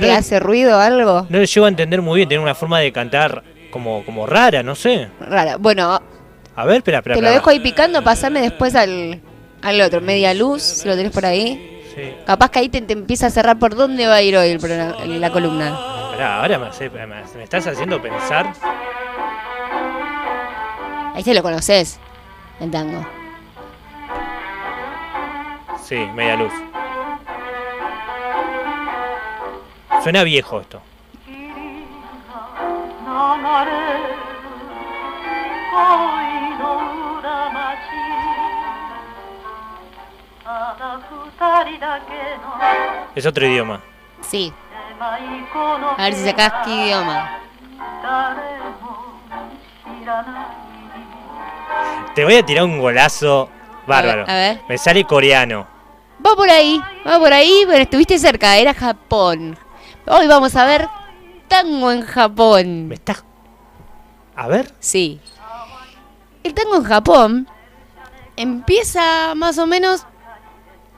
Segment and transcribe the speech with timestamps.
[0.00, 1.26] ¿Te hace ruido algo?
[1.28, 4.62] No lo llego a entender muy bien, tiene una forma de cantar como, como rara,
[4.62, 5.08] no sé.
[5.20, 5.56] Rara.
[5.56, 6.00] Bueno,
[6.56, 7.16] A ver, espera, espera.
[7.16, 9.20] te lo dejo ahí picando, pasame después al,
[9.62, 10.00] al otro.
[10.00, 11.82] Media luz, si lo tenés por ahí.
[11.94, 12.14] Sí.
[12.26, 14.58] Capaz que ahí te, te empieza a cerrar por dónde va a ir hoy el
[14.60, 15.78] programa- la columna.
[16.10, 18.52] Esperá, ahora me, hace- me- me estás haciendo pensar.
[21.14, 21.98] Ahí se lo conoces,
[22.60, 23.04] el tango.
[25.84, 26.52] Sí, media luz.
[30.02, 30.80] Suena viejo esto.
[43.14, 43.80] Es otro idioma.
[44.20, 44.52] Sí.
[45.00, 47.38] A ver si sacás qué idioma.
[52.14, 53.50] Te voy a tirar un golazo
[53.86, 54.22] bárbaro.
[54.26, 54.60] A ver.
[54.68, 55.66] Me sale coreano.
[56.24, 59.56] Va por ahí, va por ahí, pero estuviste cerca, era Japón.
[60.10, 60.88] Hoy vamos a ver
[61.48, 62.88] tango en Japón.
[62.88, 63.24] Me estás.
[64.34, 64.72] A ver.
[64.80, 65.20] Sí.
[66.42, 67.48] El tango en Japón
[68.36, 70.06] empieza más o menos,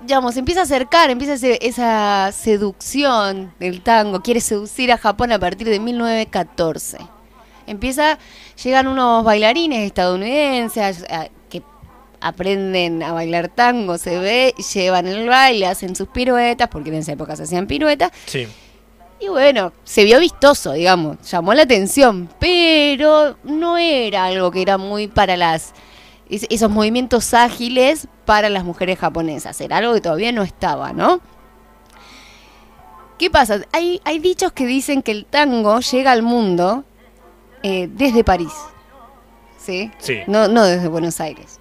[0.03, 5.69] digamos, empieza a acercar, empieza esa seducción del tango, quiere seducir a Japón a partir
[5.69, 6.99] de 1914.
[7.67, 8.19] Empieza,
[8.63, 11.05] llegan unos bailarines estadounidenses
[11.49, 11.63] que
[12.21, 17.13] aprenden a bailar tango, se ve, llevan el baile, hacen sus piruetas, porque en esa
[17.13, 18.47] época se hacían piruetas, Sí.
[19.21, 24.79] Y bueno, se vio vistoso, digamos, llamó la atención, pero no era algo que era
[24.79, 25.73] muy para las
[26.29, 31.21] es- esos movimientos ágiles para las mujeres japonesas, era algo que todavía no estaba, ¿no?
[33.19, 33.61] ¿Qué pasa?
[33.73, 36.85] Hay, hay dichos que dicen que el tango llega al mundo
[37.63, 38.53] eh, desde París,
[39.59, 39.91] ¿sí?
[39.99, 40.21] Sí.
[40.27, 41.61] No, no desde Buenos Aires.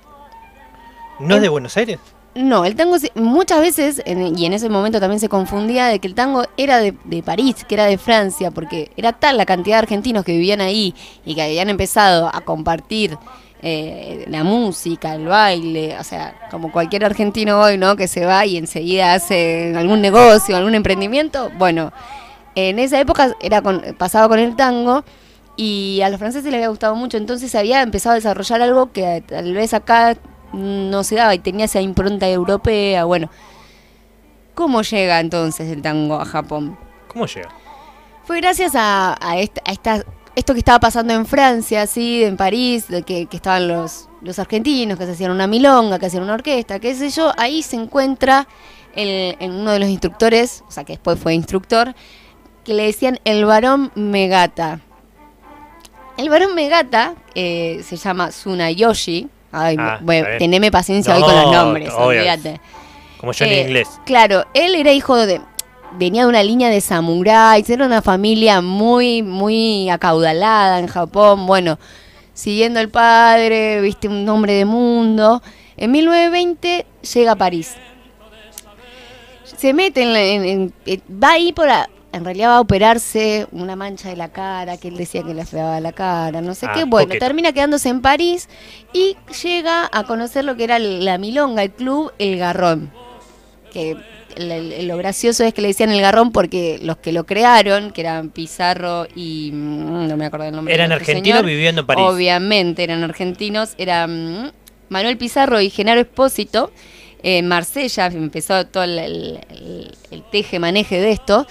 [1.19, 1.99] ¿No es de Buenos Aires?
[2.35, 5.99] No, el tango se- muchas veces, en- y en ese momento también se confundía de
[5.99, 9.77] que el tango era de, París, que era de Francia, porque era tal la cantidad
[9.77, 10.93] de argentinos que vivían ahí
[11.25, 13.17] y que habían empezado a compartir
[13.61, 17.95] eh, la música, el baile, o sea, como cualquier argentino hoy, ¿no?
[17.97, 21.51] Que se va y enseguida hace algún negocio, algún emprendimiento.
[21.57, 21.91] Bueno,
[22.55, 25.03] en esa época era con, pasaba con el tango
[25.57, 29.23] y a los franceses les había gustado mucho, entonces había empezado a desarrollar algo que
[29.27, 30.15] tal vez acá
[30.53, 33.29] no se daba y tenía esa impronta europea, bueno.
[34.55, 36.77] ¿Cómo llega entonces el tango a Japón?
[37.07, 37.49] ¿Cómo llega?
[38.25, 40.03] Fue gracias a, a esta, a esta-
[40.35, 44.37] esto que estaba pasando en Francia, sí, en París, de que, que estaban los, los
[44.37, 47.31] argentinos, que se hacían una milonga, que hacían una orquesta, qué sé yo.
[47.37, 48.47] Ahí se encuentra
[48.95, 51.95] el- en uno de los instructores, o sea, que después fue instructor,
[52.63, 54.81] que le decían el varón Megata.
[56.17, 59.29] El varón Megata eh, se llama Tsunayoshi.
[59.51, 62.61] Ay, Ah, bueno, teneme paciencia hoy con los nombres, olvídate.
[63.17, 63.87] Como yo en Eh, inglés.
[64.05, 65.41] Claro, él era hijo de.
[65.93, 71.47] Venía de una línea de samuráis, era una familia muy, muy acaudalada en Japón.
[71.47, 71.79] Bueno,
[72.33, 75.41] siguiendo al padre, viste, un hombre de mundo.
[75.77, 77.75] En 1920 llega a París.
[79.43, 81.69] Se mete en, en- en- eh, va ahí por.
[81.69, 85.33] a- en realidad va a operarse una mancha de la cara, que él decía que
[85.33, 86.83] le afeaba la cara, no sé Ah, qué.
[86.85, 87.25] Bueno, coqueto.
[87.25, 88.49] termina quedándose en París
[88.93, 92.91] y llega a conocer lo que era la milonga, el club El Garrón
[93.71, 93.95] que
[94.37, 98.29] lo gracioso es que le decían el garrón porque los que lo crearon, que eran
[98.29, 100.73] Pizarro y mm, no me acuerdo el nombre.
[100.73, 102.05] Eran otro argentinos señor, viviendo en París.
[102.07, 104.51] Obviamente eran argentinos, eran mm,
[104.89, 106.71] Manuel Pizarro y Genaro Espósito.
[107.21, 109.39] En Marsella empezó todo el-
[110.11, 111.45] el teje-maneje de esto.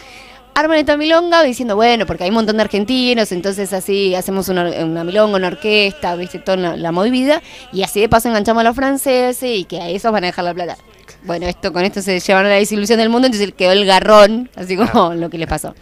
[0.59, 4.69] Arman esta milonga diciendo, bueno, porque hay un montón de argentinos, entonces así hacemos una,
[4.85, 7.41] una milonga, una orquesta, viste, toda la, la movida,
[7.73, 10.45] y así de paso enganchamos a los franceses y que a esos van a dejar
[10.45, 10.77] la plata.
[11.23, 14.51] Bueno, esto con esto se llevaron a la desilusión del mundo, entonces quedó el garrón,
[14.57, 15.77] así como lo que les pasó.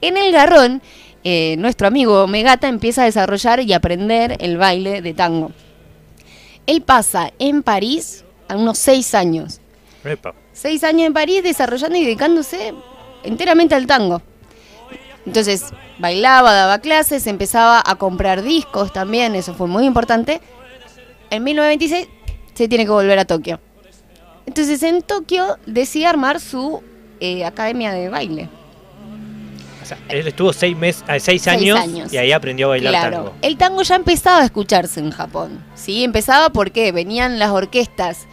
[0.00, 0.82] En el garrón,
[1.22, 5.52] eh, nuestro amigo Megata empieza a desarrollar y aprender el baile de tango.
[6.66, 9.60] Él pasa en París a unos seis años.
[10.04, 10.34] Epa.
[10.52, 12.74] Seis años en París desarrollando y dedicándose
[13.26, 14.22] enteramente al tango.
[15.26, 15.64] Entonces,
[15.98, 20.40] bailaba, daba clases, empezaba a comprar discos también, eso fue muy importante.
[21.30, 22.08] En 1926
[22.54, 23.58] se tiene que volver a Tokio.
[24.46, 26.80] Entonces, en Tokio decide armar su
[27.18, 28.48] eh, academia de baile.
[29.82, 32.12] O sea, él estuvo seis, meses, seis, Seis años, años.
[32.12, 33.32] y ahí aprendió a bailar Claro, tango.
[33.42, 35.64] el tango ya empezaba a escucharse en Japón.
[35.74, 38.26] Sí, empezaba porque venían las orquestas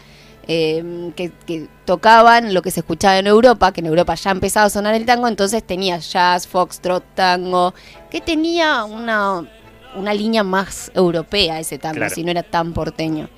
[0.48, 4.66] eh, que, que tocaban lo que se escuchaba en Europa, que en Europa ya empezaba
[4.66, 7.74] a sonar el tango, entonces tenía jazz, foxtrot, tango,
[8.10, 9.48] que tenía una,
[9.96, 12.14] una línea más europea ese tango, Claro.
[12.16, 13.30] si no era tan porteño.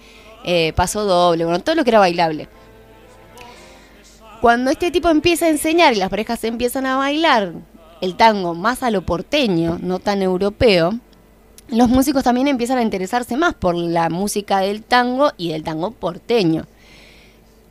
[0.44, 2.48] Eh, paso doble, bueno, todo lo que era bailable.
[4.42, 7.54] Cuando este tipo empieza a enseñar y las parejas empiezan a bailar
[8.02, 11.00] el tango más a lo porteño, no tan europeo,
[11.70, 15.92] los músicos también empiezan a interesarse más por la música del tango y del tango
[15.92, 16.66] porteño.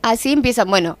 [0.01, 0.97] Así empiezan, bueno,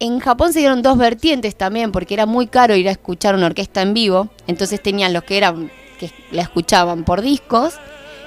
[0.00, 3.46] en Japón se dieron dos vertientes también, porque era muy caro ir a escuchar una
[3.46, 7.74] orquesta en vivo, entonces tenían los que eran, que la escuchaban por discos,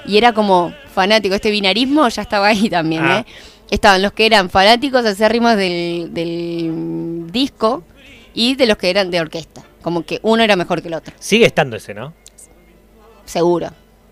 [0.06, 3.20] y era como fanático, este binarismo ya estaba ahí también, Ah.
[3.20, 3.26] ¿eh?
[3.72, 7.84] Estaban los que eran fanáticos acérrimos del, del disco
[8.34, 11.16] y de los que eran de orquesta, como que uno era mejor que el otro.
[11.20, 12.14] Sigue estando ese, ¿no?
[13.24, 13.70] Seguro,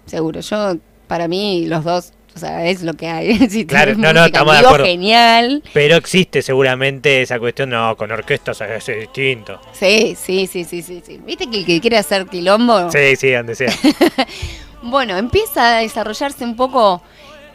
[0.10, 0.42] seguro.
[0.42, 0.76] Yo,
[1.08, 3.38] para mí, los dos, o sea, es lo que hay.
[3.50, 4.86] si Claro, no, no, estamos de acuerdo.
[4.86, 5.64] genial.
[5.74, 9.60] Pero existe seguramente esa cuestión, no, con orquestas es distinto.
[9.74, 11.20] Sí, sí, sí, sí, sí, sí.
[11.26, 12.92] ¿Viste que el que quiere hacer quilombo?
[12.92, 13.72] Sí, sí, donde sea.
[14.82, 17.02] Bueno, empieza a desarrollarse un poco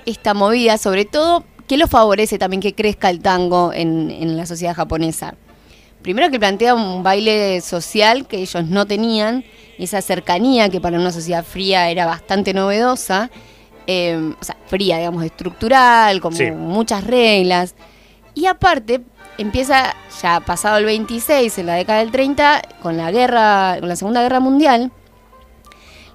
[0.05, 4.45] esta movida, sobre todo, que lo favorece también que crezca el tango en, en la
[4.45, 5.35] sociedad japonesa.
[6.05, 9.43] Primero que plantea un baile social que ellos no tenían,
[9.79, 13.31] esa cercanía que para una sociedad fría era bastante novedosa,
[13.89, 16.51] eh, o sea, fría, digamos, estructural, con Sí.
[16.53, 17.75] muchas reglas.
[18.35, 19.01] Y aparte,
[19.39, 23.97] empieza ya pasado el 26, en la década del 30, con la guerra, con la
[23.97, 24.93] Segunda Guerra Mundial,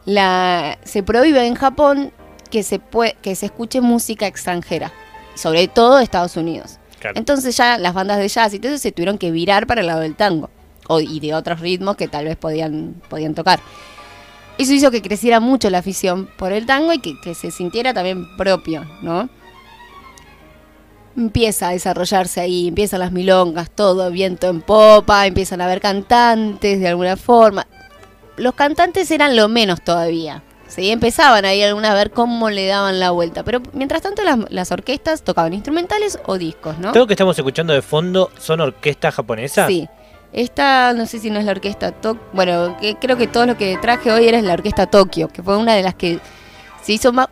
[0.06, 2.12] la, se prohíbe en Japón
[2.50, 4.91] que se, pue- que se escuche música extranjera,
[5.36, 6.78] sobre todo de Estados Unidos.
[7.16, 10.01] Entonces ya las bandas de jazz y eso se tuvieron que virar para el lado
[10.01, 10.50] del tango
[10.88, 13.60] o, y de otros ritmos que tal vez podían, podían tocar.
[14.57, 17.94] Eso hizo que creciera mucho la afición por el tango y que, que se sintiera
[17.94, 19.30] también propio, ¿no?
[21.16, 26.80] Empieza a desarrollarse ahí, empiezan las milongas, todo viento en popa, empiezan a haber cantantes
[26.80, 27.68] de alguna forma.
[28.36, 30.44] Los cantantes eran lo menos todavía.
[30.69, 30.92] ¿Sí?
[30.92, 33.44] Empezaban ahí alguna a ver cómo le daban la vuelta.
[33.44, 36.92] Pero mientras tanto las, las orquestas tocaban instrumentales o discos, ¿no?
[36.92, 39.68] Todo lo que estamos escuchando de fondo son orquestas japonesas.
[39.68, 39.89] Sí.
[40.31, 42.24] Esta, no sé si no es la orquesta Tokio.
[42.33, 45.57] Bueno, que creo que todo lo que traje hoy era la orquesta Tokio, que fue
[45.57, 46.19] una de las que
[46.83, 47.27] se hizo más.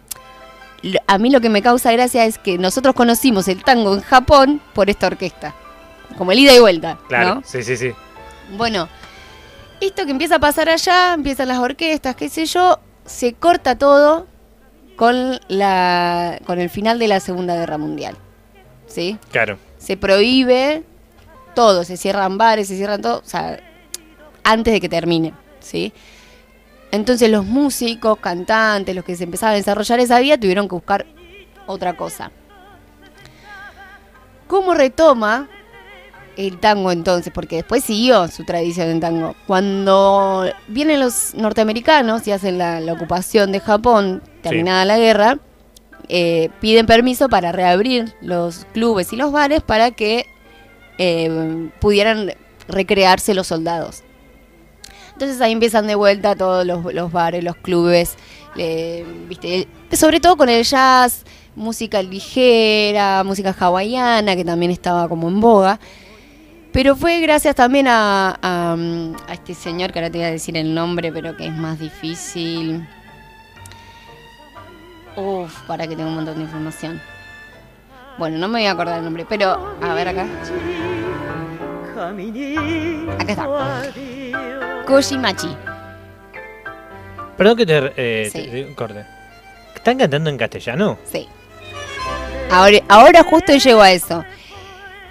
[1.06, 4.62] A mí lo que me causa gracia es que nosotros conocimos el tango en Japón
[4.74, 5.54] por esta orquesta.
[6.18, 6.98] Como el ida y vuelta.
[7.08, 7.42] Claro, ¿no?
[7.46, 7.92] sí, sí, sí.
[8.56, 8.88] Bueno,
[9.80, 14.28] esto que empieza a pasar allá, empiezan las orquestas, qué sé yo, se corta todo
[14.96, 18.16] con, la, con el final de la Segunda Guerra Mundial.
[18.86, 19.18] ¿Sí?
[19.32, 19.58] Claro.
[19.78, 20.84] se prohíbe
[21.54, 23.60] todo, se cierran bares, se cierran todo, o sea,
[24.44, 25.92] antes de que termine, ¿sí?
[26.92, 31.06] Entonces los músicos, cantantes, los que se empezaban a desarrollar esa vía, tuvieron que buscar
[31.66, 32.32] otra cosa.
[34.48, 35.50] ¿Cómo retoma
[36.38, 37.34] el tango entonces?
[37.34, 39.36] Porque después siguió su tradición en tango.
[39.46, 45.40] Cuando vienen los norteamericanos y hacen la, la ocupación de Japón, terminada la guerra,
[46.10, 50.26] eh, piden permiso para reabrir los clubes y los bares para que
[50.98, 52.34] eh, pudieran
[52.70, 54.04] recrearse los soldados.
[55.12, 58.16] Entonces ahí empiezan de vuelta todos los, los bares, los clubes,
[58.56, 59.68] eh, ¿viste?
[59.92, 61.24] sobre todo con el jazz,
[61.56, 65.80] música ligera, música hawaiana, que también estaba como en boga.
[66.72, 70.32] Pero fue gracias también a, a, mm, a este señor, que ahora te voy a
[70.32, 72.88] decir el nombre, pero que es más difícil.
[75.16, 77.02] Uf, para que tengo un montón de información.
[78.20, 80.28] Bueno, no me voy a acordar el nombre, pero a ver acá.
[83.20, 83.48] Acá está.
[84.86, 85.56] Koshimachi.
[87.36, 88.44] Perdón que te, eh, Sí.
[88.44, 89.06] te- te corte.
[89.76, 90.98] ¿Están cantando en castellano?
[91.12, 91.28] Sí.
[92.52, 94.24] Ahora, ahora justo llego a eso.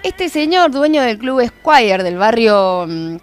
[0.03, 3.17] Este señor, dueño del club Squire del barrio mm,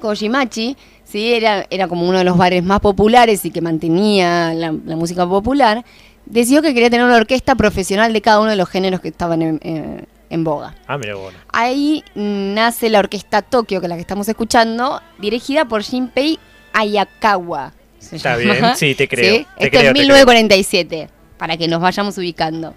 [0.00, 4.72] Koshimachi, sí, era, era como uno de los bares más populares y que mantenía la,
[4.84, 5.84] la música popular,
[6.24, 9.42] decidió que quería tener una orquesta profesional de cada uno de los géneros que estaban
[9.42, 10.74] en, en- en boga.
[10.86, 11.36] Ah, mira, bueno.
[11.52, 16.38] Ahí nace la orquesta Tokio, que es la que estamos escuchando, dirigida por Shinpei
[16.72, 17.74] Ayakawa.
[18.10, 18.52] Está llama.
[18.54, 19.46] bien, sí, te creo, ¿Sí?
[19.58, 22.72] te Esto creo, te 1947, para que nos vayamos ubicando.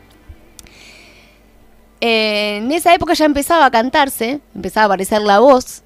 [2.02, 5.84] Eh, en esa época ya empezaba a cantarse, empezaba a aparecer la voz.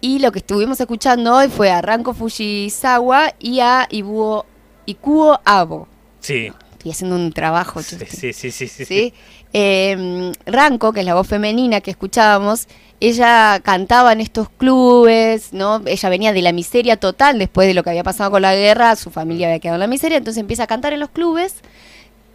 [0.00, 4.46] Y lo que estuvimos escuchando hoy fue a Ranko Fujisawa y a Ibuo,
[4.86, 5.88] Ikuo Abo.
[6.20, 7.82] Sí, Estoy haciendo un trabajo.
[7.82, 9.14] sí, sí, sí, sí, sí, ¿sí?
[9.52, 12.66] Eh, Ranco, que es la voz femenina que escuchábamos,
[13.00, 15.82] ella cantaba en estos clubes, ¿no?
[15.84, 18.96] Ella venía de la miseria total después de lo que había pasado con la guerra,
[18.96, 21.56] su familia había quedado en la miseria, entonces empieza a cantar en los clubes.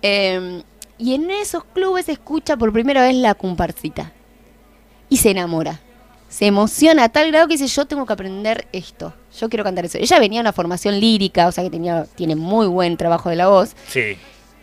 [0.04, 0.62] eh,
[0.98, 4.12] y en esos clubes escucha por primera vez la comparsita.
[5.10, 5.80] Y se enamora.
[6.30, 9.14] Se emociona a tal grado que dice, yo tengo que aprender esto.
[9.40, 9.98] Yo quiero cantar eso.
[9.98, 13.36] Ella venía de una formación lírica, o sea que tenía, tiene muy buen trabajo de
[13.36, 14.18] la voz Sí,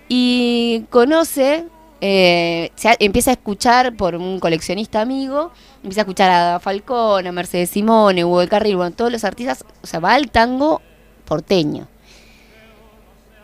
[0.08, 1.64] y conoce
[2.04, 7.32] eh, se empieza a escuchar por un coleccionista amigo, empieza a escuchar a Falcón, a
[7.32, 10.82] Mercedes Simone, Hugo del Carril, bueno, todos los artistas, o sea, va al tango
[11.24, 11.86] porteño.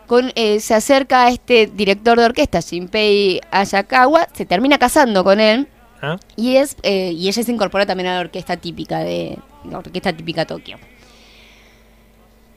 [0.08, 5.38] Con, eh, se acerca a este director de orquesta, Shinpei Ayakawa, se termina casando con
[5.38, 5.68] él
[6.02, 6.16] ¿Ah?
[6.34, 9.38] y es eh, y ella se incorpora también a la orquesta típica de
[9.70, 10.78] la orquesta típica Tokio.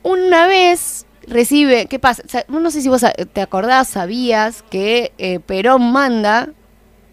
[0.04, 2.24] Una vez recibe, ¿qué pasa?
[2.26, 6.50] O sea, no sé si vos te acordás, sabías que eh, Perón manda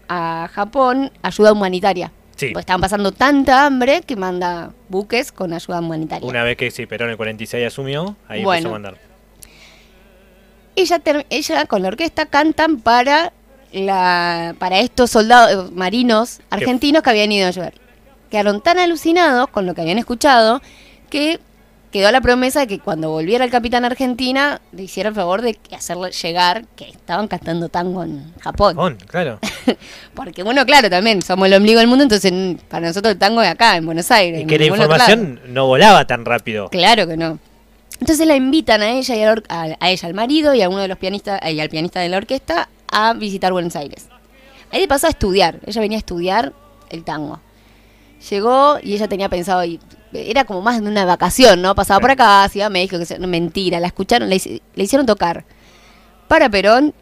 [0.07, 2.11] a Japón ayuda humanitaria.
[2.37, 2.51] Sí.
[2.53, 6.25] Pues estaban pasando tanta hambre que manda buques con ayuda humanitaria.
[6.27, 8.57] Una vez que sí, Perón en el 46 asumió, ahí Bueno.
[8.59, 9.08] empezó a mandar.
[10.75, 13.33] Ella, ella con la orquesta cantan para
[13.71, 17.73] la para estos soldados eh, marinos argentinos que habían ido a ayudar.
[18.29, 20.61] Quedaron tan alucinados con lo que habían escuchado
[21.09, 21.39] que
[21.91, 25.57] quedó la promesa de que cuando volviera el capitán Argentina le hiciera el favor de
[25.75, 28.75] hacerle llegar que estaban cantando tango en Japón.
[28.75, 29.39] Japón, claro.
[30.13, 33.41] Porque bueno, claro, también somos el ombligo del mundo, entonces mm, para nosotros el tango
[33.41, 34.41] es acá, en Buenos Aires.
[34.41, 36.69] Y que la información no volaba tan rápido.
[36.69, 37.39] Claro que no.
[37.99, 40.87] Entonces la invitan a ella y a, a ella, al marido y a uno de
[40.87, 44.07] los pianistas y al pianista de la orquesta a visitar Buenos Aires.
[44.71, 45.59] Ahí pasó a estudiar.
[45.65, 46.53] Ella venía a estudiar
[46.89, 47.39] el tango.
[48.29, 49.63] Llegó y ella tenía pensado.
[50.13, 51.75] Era como más de una vacación, ¿no?
[51.75, 54.41] Pasaba por acá, iba a México, que mentira, la escucharon, le,
[54.75, 55.45] le hicieron tocar
[56.27, 56.93] para Perón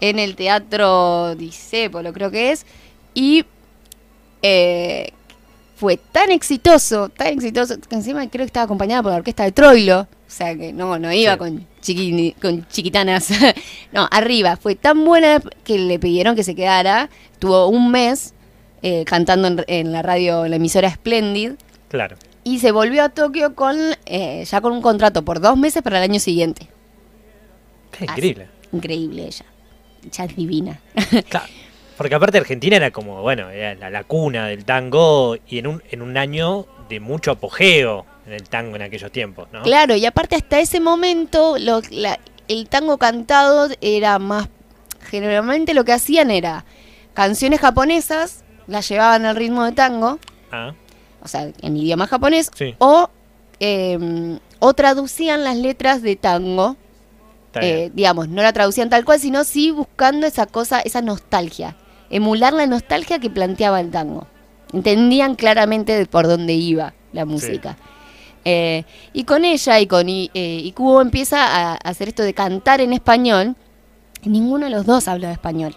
[0.00, 2.66] en el Teatro Disépolo, creo que es,
[3.14, 3.44] y
[4.42, 5.12] eh,
[5.80, 9.52] fue tan exitoso, tan exitoso, que encima creo que estaba acompañada por la orquesta de
[9.52, 11.38] Troilo, o sea que no, no iba Sí.
[11.38, 13.30] con, chiqui- con chiquitanas,
[13.92, 17.08] no, arriba, fue tan buena que le pidieron que se quedara,
[17.38, 18.34] tuvo un mes
[18.82, 21.52] eh, cantando en, en la radio, en la emisora Splendid,
[21.88, 22.16] Claro.
[22.44, 25.96] y se volvió a Tokio con eh, ya con un contrato por dos meses para
[25.98, 26.68] el año siguiente.
[27.90, 28.12] Qué Así.
[28.12, 28.48] increíble.
[28.72, 29.44] Increíble ella,
[30.12, 30.78] ya es divina.
[31.30, 31.46] Claro.
[32.00, 35.82] Porque aparte Argentina era como, bueno, era la, la cuna del tango y en un,
[35.90, 39.60] en un año de mucho apogeo en el tango en aquellos tiempos, ¿no?
[39.64, 44.48] Claro, y aparte hasta ese momento lo- la- el tango cantado era más...
[45.10, 46.64] Generalmente lo que hacían era
[47.12, 50.18] canciones japonesas, las llevaban al ritmo de tango,
[50.50, 50.72] Ah,
[51.22, 52.76] o sea, en idioma japonés, Sí.
[52.78, 53.10] o,
[53.60, 56.76] eh, o traducían las letras de tango,
[57.60, 61.76] eh, digamos, no la traducían tal cual, sino sí buscando esa cosa, esa nostalgia,
[62.10, 64.26] emular la nostalgia que planteaba el tango.
[64.72, 67.76] Entendían claramente de por dónde iba la música.
[68.44, 72.92] Eh, y con ella y con eh, Ikubo empieza a hacer esto de cantar en
[72.92, 73.56] español.
[74.22, 75.74] Y ninguno de los dos habla español.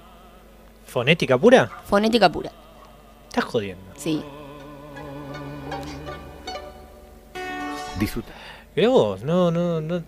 [0.86, 1.72] ¿Fonética pura?
[1.86, 2.52] Fonética pura,
[3.30, 3.84] Estás jodiendo.
[3.96, 4.22] sí.
[8.00, 8.32] Disfruta.
[8.90, 10.04] Vos, no, no, no.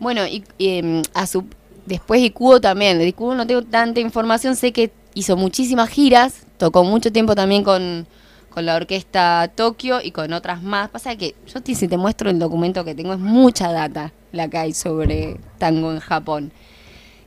[0.00, 1.44] Bueno, y, y, em, a su,
[1.86, 2.98] después Ikubo también.
[2.98, 8.06] De no tengo tanta información, sé que hizo muchísimas giras, tocó mucho tiempo también con,
[8.50, 10.88] con la orquesta Tokio y con otras más.
[10.90, 14.58] Pasa que yo si te muestro el documento que tengo, es mucha data la que
[14.58, 16.52] hay sobre tango en Japón.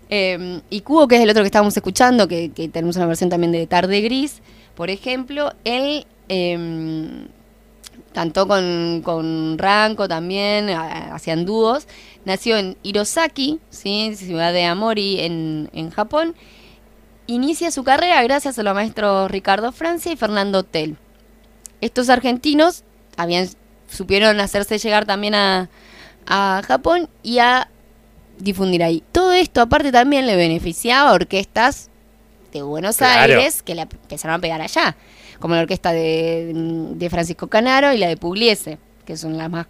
[0.09, 3.51] Eh, y Kubo, que es el otro que estábamos escuchando, que, tenemos una versión también
[3.51, 4.41] de Tarde Gris,
[4.75, 7.27] por ejemplo, él eh,
[8.13, 11.87] cantó con, con Ranko también, hacían dúos.
[12.25, 14.13] Nació en Hirosaki, ¿sí?
[14.15, 16.35] ciudad de Amori, en, en Japón.
[17.31, 20.97] Inicia su carrera gracias a los maestros Ricardo Francia y Fernando Tell.
[21.79, 22.83] Estos argentinos
[23.15, 23.47] habían,
[23.89, 25.69] supieron hacerse llegar también a,
[26.27, 27.69] a Japón y a
[28.37, 29.01] difundir ahí.
[29.13, 31.89] Todo esto aparte también le beneficiaba a orquestas
[32.51, 33.33] de Buenos Claro.
[33.35, 34.97] Aires que la empezaron a pegar allá,
[35.39, 39.67] como la orquesta de, de Francisco Canaro y la de Pugliese, que son las más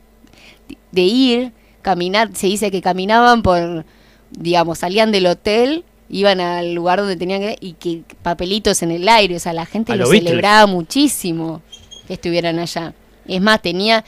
[0.91, 1.51] de ir,
[1.84, 3.86] caminar, se dice que caminaban por,
[4.32, 9.08] digamos, salían del hotel, iban al lugar donde tenían que y que papelitos en el
[9.10, 11.62] aire, o sea, la gente lo celebraba muchísimo
[12.08, 12.94] que estuvieran allá.
[13.27, 14.03] Es más, tenía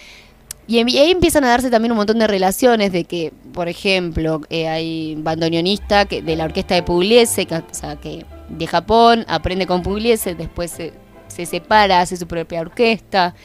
[0.66, 4.70] y, ahí empiezan a darse también un montón de relaciones de que, por ejemplo, eh,
[4.70, 9.68] hay bandoneonista que, de la orquesta de Pugliese, que, o sea, que de Japón aprende
[9.68, 10.94] con Pugliese, después se,
[11.28, 13.36] se separa, hace su propia orquesta.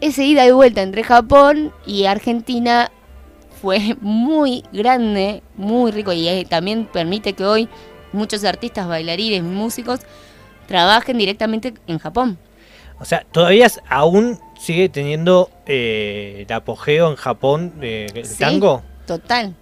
[0.00, 2.90] Ese ida y vuelta entre Japón y Argentina
[3.60, 7.68] fue muy grande, muy rico y eh, también permite que hoy
[8.12, 10.00] muchos artistas, bailarines, músicos
[10.66, 12.38] trabajen directamente en Japón.
[13.00, 18.38] O sea, todavía es- aún sigue teniendo eh, el apogeo en Japón eh, el Sí.
[18.38, 18.82] tango.
[19.06, 19.54] Total.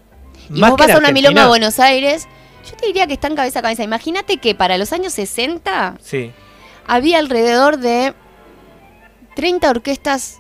[0.51, 2.27] Y Más vos vas a una milonga a Buenos Aires,
[2.69, 3.83] yo te diría que están cabeza a cabeza.
[3.85, 6.33] Imagínate que para los años 60 Sí.
[6.87, 8.15] había alrededor de
[9.37, 10.39] 30 orquestas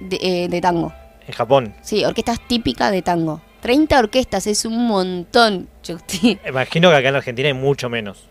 [0.00, 0.92] de, eh, de tango.
[1.26, 1.74] En Japón.
[1.82, 3.40] Sí, orquestas típicas de tango.
[3.62, 5.68] 30 orquestas es un montón.
[6.48, 8.24] Imagino que acá en Argentina hay mucho menos.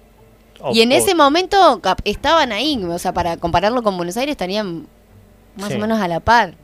[0.72, 4.88] Y en ese momento estaban ahí, o sea, para compararlo con Buenos Aires estarían
[5.58, 5.76] más Sí.
[5.76, 6.56] o menos a la par.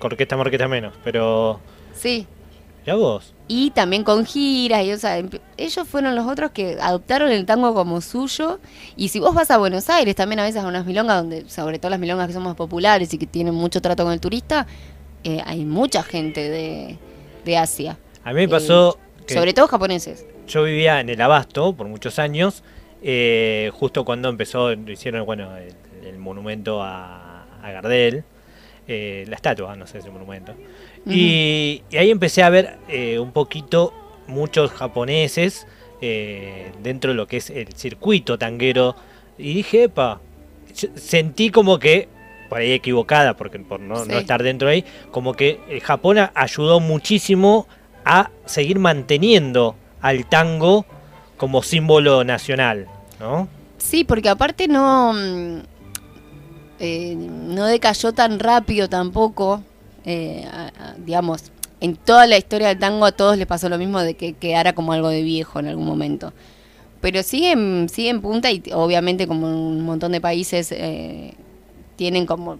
[0.00, 1.58] Orquesta más, orquesta menos, pero...
[1.94, 2.26] Sí.
[2.84, 3.32] ¿Ya vos?
[3.48, 5.22] Y también con giras, y, o sea,
[5.56, 8.60] ellos fueron los otros que adoptaron el tango como suyo.
[8.96, 11.78] Y si vos vas a Buenos Aires, también a veces a unas milongas, donde sobre
[11.78, 14.66] todo las milongas que son más populares y que tienen mucho trato con el turista,
[15.28, 16.96] eh, hay mucha gente de,
[17.44, 17.98] de Asia.
[18.24, 20.24] A mí me pasó que Sobre todo japoneses.
[20.46, 22.62] yo vivía en el Abasto por muchos años,
[23.02, 25.74] eh, justo cuando empezó, hicieron bueno el,
[26.06, 28.24] el monumento a, a Gardel,
[28.86, 30.54] eh, la estatua, no sé si monumento.
[31.06, 33.92] y, y ahí empecé a ver eh, un poquito
[34.26, 35.66] muchos japoneses
[36.00, 38.94] eh, dentro de lo que es el circuito tanguero.
[39.36, 40.20] Y dije, epa,
[40.94, 42.08] sentí como que,
[42.48, 46.80] por ahí equivocada, porque por no, no estar dentro ahí, como que eh, Japón ayudó
[46.80, 47.66] muchísimo
[48.04, 50.86] a seguir manteniendo al tango
[51.36, 52.86] como símbolo nacional,
[53.20, 53.48] ¿no?
[53.76, 55.58] Sí, porque aparte no, mm,
[56.80, 59.62] eh, no decayó tan rápido tampoco,
[60.04, 61.44] eh, a- a- digamos,
[61.80, 64.72] en toda la historia del tango a todos les pasó lo mismo de que quedara
[64.72, 66.32] como algo de viejo en algún momento.
[67.00, 71.34] Pero sigue, en- sigue en punta y obviamente como un montón de países eh,
[71.98, 72.56] tienen como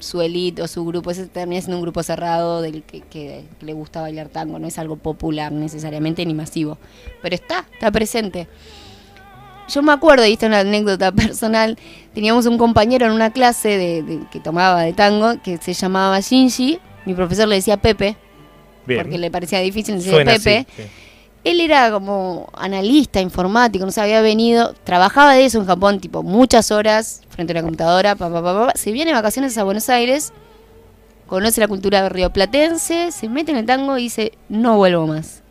[0.00, 3.72] su elite o su grupo, ese termina siendo un grupo cerrado del que, que le
[3.74, 6.78] gusta bailar tango, no es algo popular necesariamente ni masivo,
[7.22, 8.48] pero está, está presente.
[9.68, 11.78] Yo me acuerdo, y esta es una anécdota personal,
[12.12, 16.18] teníamos un compañero en una clase de, de- que tomaba de tango que se llamaba
[16.20, 18.16] Shinji, mi profesor le decía Pepe,
[18.86, 19.02] Bien.
[19.02, 20.66] porque le parecía difícil decir Suena Pepe.
[20.68, 20.88] así, sí.
[21.42, 26.22] Él era como analista informático, no se había venido, trabajaba de eso en Japón, tipo
[26.22, 29.88] muchas horas frente a una computadora, pa, pa, pa, se viene de vacaciones a Buenos
[29.88, 30.32] Aires,
[31.26, 35.42] conoce la cultura rioplatense, se mete en el tango y dice, no vuelvo más,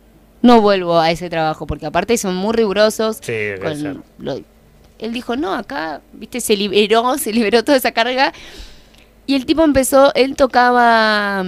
[0.42, 3.18] no vuelvo a ese trabajo, porque aparte son muy rigurosos.
[3.20, 4.40] Sí, con lo-
[5.00, 8.32] él dijo, no, acá, viste, se liberó, se liberó toda esa carga.
[9.26, 11.44] Y el tipo empezó, él tocaba,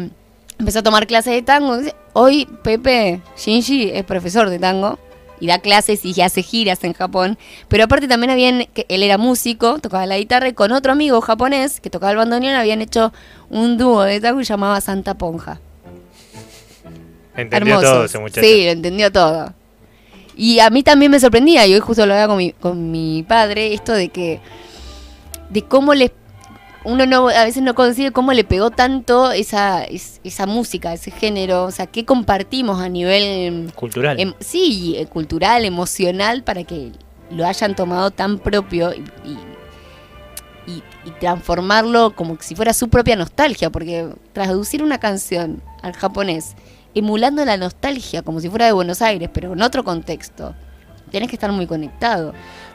[0.62, 1.76] empezó a tomar clases de tango.
[2.12, 4.98] Hoy Pepe Shinji es profesor de tango
[5.40, 7.37] y da clases y hace giras en Japón.
[7.66, 11.20] Pero aparte también habían, que él era músico, tocaba la guitarra y con otro amigo
[11.20, 13.12] japonés que tocaba el bandoneón habían hecho
[13.51, 15.61] un dúo de tango y llamaba Santa Ponja.
[17.37, 17.92] Entendió Hermosos.
[17.92, 18.46] todo ese muchacho.
[18.46, 19.53] Sí, lo entendió todo.
[20.37, 23.25] Y a mí también me sorprendía, y hoy justo lo hablaba con mi, con mi
[23.25, 24.40] padre, esto de que,
[25.51, 26.12] de cómo les,
[26.85, 31.11] uno no, a veces no consigue cómo le pegó tanto esa, es- esa música, ese
[31.11, 34.18] género, o sea, qué compartimos a nivel, Cultural.
[34.21, 36.92] em- sí, eh, cultural, emocional, para que
[37.31, 39.38] lo hayan tomado tan propio y, y-
[40.73, 45.92] y- y transformarlo como que si fuera su propia nostalgia, porque traducir una canción al
[45.95, 46.55] japonés
[46.95, 50.55] emulando la nostalgia como si fuera de Buenos Aires, pero en otro contexto,
[51.11, 52.33] tenés que estar muy conectado.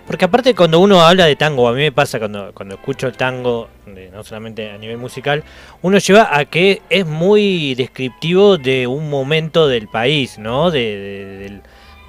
[0.08, 3.18] Porque aparte cuando uno habla de tango, a mí me pasa cuando, cuando escucho el
[3.18, 3.68] tango,
[4.14, 5.44] no solamente a nivel musical,
[5.82, 10.72] uno lleva a que es muy descriptivo de un momento del país, ¿no?
[10.72, 11.62] De, de- del,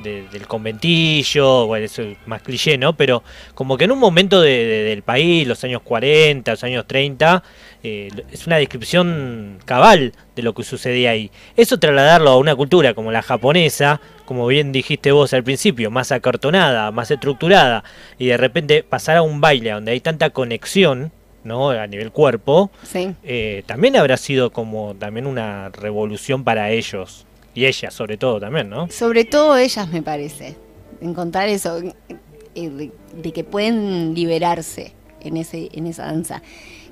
[0.04, 2.92] de- del conventillo, bueno, eso es más cliché, ¿no?
[2.96, 6.86] Pero como que en un momento de- de- del país, los años 40, los años
[6.86, 7.42] 30,
[7.82, 11.30] eh, es una descripción cabal de lo que sucedía ahí.
[11.56, 16.10] Eso trasladarlo a una cultura como la japonesa, como bien dijiste vos al principio, más
[16.12, 17.84] acartonada, más estructurada,
[18.18, 21.12] y de repente pasar a un baile donde hay tanta conexión,
[21.44, 21.70] ¿no?
[21.70, 23.14] A nivel cuerpo, Sí.
[23.22, 27.24] eh, también habrá sido como también una revolución para ellos.
[27.54, 28.88] Y ella, sobre todo, también, ¿no?
[28.90, 30.56] Sobre todo ellas, me parece.
[31.00, 36.42] Encontrar eso, eh, de, de que pueden liberarse en, ese, en esa danza.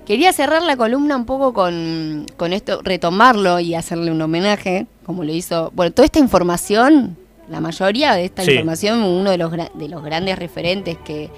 [0.06, 5.24] Quería cerrar la columna un poco con, con esto, retomarlo y hacerle un homenaje, como
[5.24, 5.72] lo hizo.
[5.74, 7.16] Bueno, toda esta información,
[7.48, 8.52] la mayoría de esta Sí.
[8.52, 11.28] información, uno de los, de los grandes referentes que,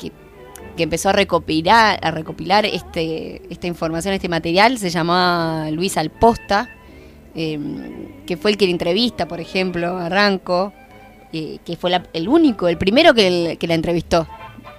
[0.00, 0.10] que,
[0.76, 6.68] que empezó a recopilar, a recopilar este, esta información, este material, se llamaba Luis Alposta,
[7.36, 7.58] eh,
[8.26, 10.72] que fue el que le entrevista, por ejemplo, a Ranco,
[11.32, 14.26] eh, que fue la- el único, el primero que, el- que la entrevistó,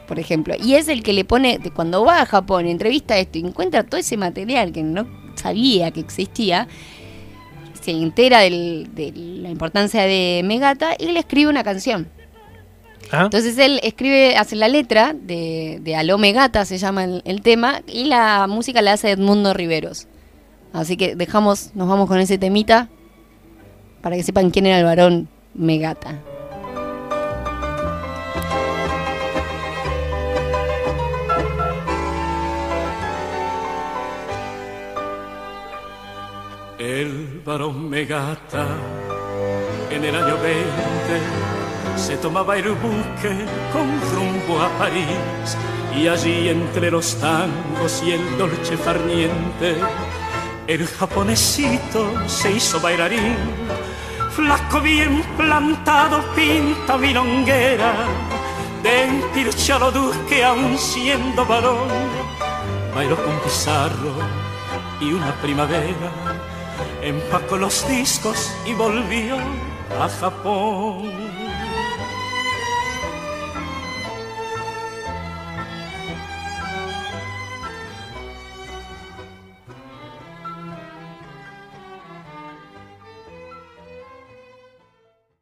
[0.08, 0.56] por ejemplo.
[0.62, 4.00] Y es el que le pone, cuando va a Japón, entrevista esto y encuentra todo
[4.00, 6.68] ese material que no sabía que existía,
[7.82, 12.08] se entera del- de la importancia de Megata y le escribe una canción.
[13.12, 17.42] Ah, Entonces él escribe, hace la letra de, de Aló Megata, se llama el, el
[17.42, 20.08] tema, y la música la hace Edmundo Riveros.
[20.74, 22.90] Así que dejamos, nos vamos con ese temita
[24.02, 26.20] para que sepan quién era el varón Megata.
[36.98, 38.66] El varón Megata.
[39.92, 40.66] En el año 20
[41.96, 45.56] se tomaba el buque con rumbo a París.
[45.96, 49.76] Y allí entre los tangos y el dolce farniente
[50.66, 53.38] el japonesito se hizo bailarín.
[54.32, 57.94] Flaco bien plantado pinta milonguera.
[58.82, 61.90] De empirchado duque aún siendo varón.
[62.96, 64.16] Bailó con Pizarro
[65.00, 66.47] y una primavera
[67.08, 69.38] empacó los discos y volvió
[70.00, 71.37] a Japón